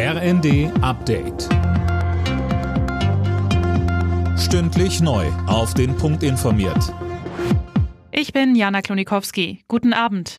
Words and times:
RND 0.00 0.70
Update. 0.80 1.48
Stündlich 4.38 5.00
neu. 5.00 5.26
Auf 5.48 5.74
den 5.74 5.96
Punkt 5.96 6.22
informiert. 6.22 6.94
Ich 8.12 8.32
bin 8.32 8.54
Jana 8.54 8.80
Klonikowski. 8.80 9.64
Guten 9.66 9.92
Abend. 9.92 10.36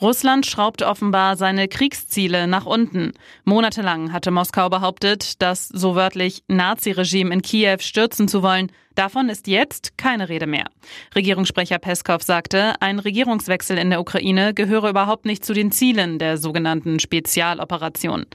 Russland 0.00 0.46
schraubt 0.46 0.80
offenbar 0.80 1.36
seine 1.36 1.68
Kriegsziele 1.68 2.46
nach 2.46 2.64
unten. 2.64 3.12
Monatelang 3.44 4.10
hatte 4.10 4.30
Moskau 4.30 4.70
behauptet, 4.70 5.42
das 5.42 5.68
so 5.68 5.94
wörtlich 5.94 6.42
Nazi-Regime 6.48 7.34
in 7.34 7.42
Kiew 7.42 7.80
stürzen 7.80 8.26
zu 8.26 8.42
wollen. 8.42 8.72
Davon 8.94 9.28
ist 9.28 9.48
jetzt 9.48 9.98
keine 9.98 10.28
Rede 10.28 10.46
mehr. 10.46 10.66
Regierungssprecher 11.14 11.78
Peskov 11.78 12.22
sagte, 12.22 12.74
ein 12.80 12.98
Regierungswechsel 12.98 13.76
in 13.76 13.90
der 13.90 14.00
Ukraine 14.00 14.54
gehöre 14.54 14.90
überhaupt 14.90 15.26
nicht 15.26 15.44
zu 15.44 15.52
den 15.52 15.72
Zielen 15.72 16.18
der 16.18 16.36
sogenannten 16.38 17.00
Spezialoperation. 17.00 18.26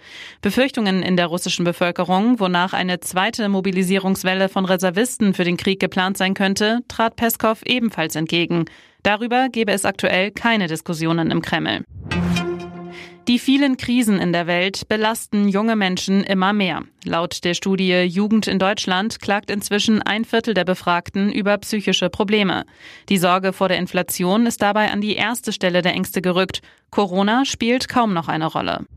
Befürchtungen 0.42 1.02
in 1.02 1.16
der 1.16 1.28
russischen 1.28 1.64
Bevölkerung, 1.64 2.40
wonach 2.40 2.74
eine 2.74 3.00
zweite 3.00 3.48
Mobilisierungswelle 3.48 4.50
von 4.50 4.66
Reservisten 4.66 5.34
für 5.34 5.46
den 5.46 5.58
Krieg 5.58 5.80
geplant 5.80 6.18
sein 6.18 6.34
könnte, 6.34 6.80
trat 6.88 7.16
Peskov 7.16 7.62
ebenfalls 7.66 8.16
entgegen. 8.16 8.66
Darüber 9.04 9.48
gebe 9.50 9.72
es 9.72 9.86
aktuell 9.86 10.32
keine 10.32 10.68
Diskussionen 10.68 11.32
im 11.32 11.42
Kreml. 11.42 11.86
Die 13.30 13.38
vielen 13.38 13.78
Krisen 13.78 14.20
in 14.20 14.34
der 14.34 14.48
Welt 14.48 14.88
belasten 14.90 15.48
junge 15.48 15.76
Menschen 15.76 16.24
immer 16.24 16.52
mehr. 16.52 16.82
Laut 17.06 17.44
der 17.44 17.54
Studie 17.54 18.02
Jugend 18.02 18.48
in 18.48 18.58
Deutschland 18.58 19.20
klagt 19.20 19.52
inzwischen 19.52 20.02
ein 20.02 20.26
Viertel 20.26 20.56
der 20.56 20.66
Befragten 20.66 21.32
über 21.32 21.56
psychische 21.60 22.10
Probleme. 22.10 22.66
Die 23.08 23.20
Sorge 23.20 23.54
vor 23.54 23.68
der 23.68 23.78
Inflation 23.78 24.48
ist 24.48 24.64
dabei 24.64 24.90
an 24.90 25.00
die 25.00 25.14
erste 25.14 25.54
Stelle 25.54 25.84
der 25.84 25.94
Ängste 25.94 26.24
gerückt. 26.24 26.64
Corona 26.90 27.46
spielt 27.46 27.88
kaum 27.88 28.16
noch 28.16 28.30
eine 28.30 28.48
Rolle. 28.48 28.88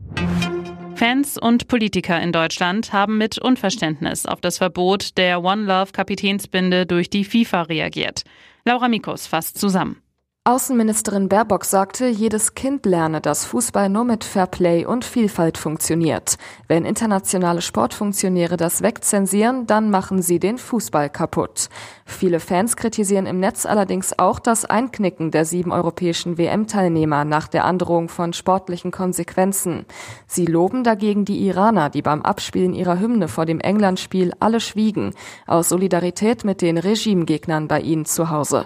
Fans 0.95 1.37
und 1.37 1.67
Politiker 1.67 2.19
in 2.19 2.31
Deutschland 2.31 2.91
haben 2.91 3.19
mit 3.19 3.37
Unverständnis 3.37 4.25
auf 4.25 4.41
das 4.41 4.57
Verbot 4.57 5.15
der 5.15 5.43
One 5.43 5.65
Love 5.65 5.91
Kapitänsbinde 5.91 6.87
durch 6.87 7.11
die 7.11 7.23
FIFA 7.23 7.61
reagiert. 7.61 8.23
Laura 8.65 8.87
Mikos 8.87 9.27
fasst 9.27 9.59
zusammen. 9.59 10.01
Außenministerin 10.45 11.29
Baerbock 11.29 11.63
sagte, 11.63 12.05
jedes 12.07 12.53
Kind 12.53 12.85
lerne, 12.85 13.21
dass 13.21 13.45
Fußball 13.45 13.87
nur 13.87 14.03
mit 14.03 14.25
Fairplay 14.25 14.85
und 14.85 15.05
Vielfalt 15.05 15.57
funktioniert. 15.57 16.35
Wenn 16.67 16.83
internationale 16.83 17.61
Sportfunktionäre 17.61 18.57
das 18.57 18.81
wegzensieren, 18.81 19.67
dann 19.67 19.89
machen 19.89 20.21
sie 20.21 20.39
den 20.39 20.57
Fußball 20.57 21.09
kaputt. 21.09 21.69
Viele 22.05 22.41
Fans 22.41 22.75
kritisieren 22.75 23.25
im 23.25 23.39
Netz 23.39 23.65
allerdings 23.65 24.19
auch 24.19 24.37
das 24.37 24.65
Einknicken 24.65 25.31
der 25.31 25.45
sieben 25.45 25.71
europäischen 25.71 26.37
WM-Teilnehmer 26.37 27.23
nach 27.23 27.47
der 27.47 27.63
Androhung 27.63 28.09
von 28.09 28.33
sportlichen 28.33 28.91
Konsequenzen. 28.91 29.85
Sie 30.27 30.45
loben 30.45 30.83
dagegen 30.83 31.23
die 31.23 31.47
Iraner, 31.47 31.89
die 31.89 32.01
beim 32.01 32.21
Abspielen 32.21 32.73
ihrer 32.73 32.99
Hymne 32.99 33.29
vor 33.29 33.45
dem 33.45 33.61
Englandspiel 33.61 34.33
alle 34.41 34.59
schwiegen, 34.59 35.13
aus 35.47 35.69
Solidarität 35.69 36.43
mit 36.43 36.61
den 36.61 36.77
Regimegegnern 36.77 37.69
bei 37.69 37.79
ihnen 37.79 38.03
zu 38.03 38.29
Hause. 38.29 38.65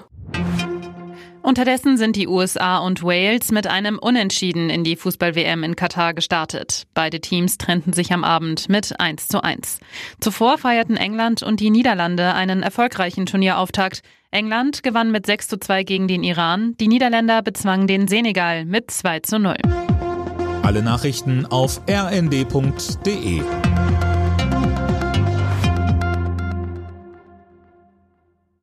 Unterdessen 1.48 1.96
sind 1.96 2.18
die 2.18 2.28
USA 2.28 2.80
und 2.80 3.04
Wales 3.04 3.54
mit 3.54 3.68
einem 3.68 4.00
Unentschieden 4.00 4.70
in 4.70 4.84
die 4.84 4.98
Fußball-WM 4.98 5.64
in 5.64 5.78
Katar 5.78 6.14
gestartet. 6.14 6.84
Beide 6.94 7.22
Teams 7.22 7.58
trennten 7.58 7.94
sich 7.94 8.12
am 8.12 8.26
Abend 8.26 8.68
mit 8.68 9.00
1 9.00 9.30
zu 9.30 9.42
1. 9.42 9.80
Zuvor 10.20 10.58
feierten 10.58 10.98
England 10.98 11.44
und 11.44 11.62
die 11.62 11.70
Niederlande 11.70 12.34
einen 12.34 12.64
erfolgreichen 12.64 13.26
Turnierauftakt. 13.26 14.02
England 14.30 14.84
gewann 14.84 15.10
mit 15.10 15.26
6 15.26 15.48
zu 15.48 15.58
2 15.58 15.84
gegen 15.84 16.10
den 16.10 16.22
Iran, 16.22 16.76
die 16.82 16.90
Niederländer 16.90 17.42
bezwangen 17.42 17.88
den 17.88 18.10
Senegal 18.10 18.66
mit 18.66 18.92
2 18.92 19.22
zu 19.22 19.40
0. 19.40 19.56
Alle 20.64 20.82
Nachrichten 20.82 21.46
auf 21.46 21.80
rnd.de 21.90 23.42